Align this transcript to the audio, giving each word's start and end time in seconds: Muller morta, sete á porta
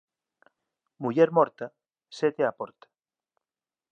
Muller 1.01 1.29
morta, 1.37 1.67
sete 2.19 2.41
á 2.49 2.51
porta 2.59 2.85